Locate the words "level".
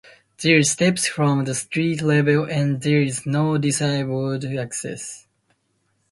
2.01-2.45